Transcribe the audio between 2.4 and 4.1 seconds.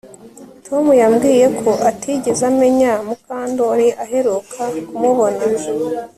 amenya Mukandoli